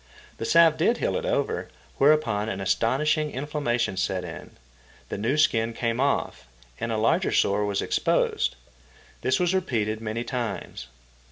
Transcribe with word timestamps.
The 0.37 0.45
salve 0.45 0.77
did 0.77 0.97
heal 0.97 1.15
it 1.15 1.25
over, 1.25 1.69
whereupon 1.99 2.49
an 2.49 2.59
astonishing 2.59 3.29
inflammation 3.29 3.97
set 3.97 4.23
in, 4.23 4.57
the 5.09 5.17
new 5.19 5.37
skin 5.37 5.73
came 5.73 5.99
off, 5.99 6.47
and 6.79 6.91
a 6.91 6.97
larger 6.97 7.31
sore 7.31 7.65
was 7.65 7.83
exposed. 7.83 8.55
This 9.21 9.39
was 9.39 9.53
repeated 9.53 10.01
many 10.01 10.23
times. 10.23 10.87